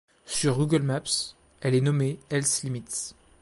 Sur 0.25 0.57
google 0.57 0.81
maps, 0.81 1.35
elle 1.61 1.75
est 1.75 1.79
nommée 1.81 2.17
Els 2.31 2.63
Límits. 2.63 3.13